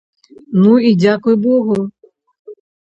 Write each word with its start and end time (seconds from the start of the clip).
Ну 0.61 0.71
і 0.89 0.95
дзякуй 1.03 1.35
богу! 1.47 1.77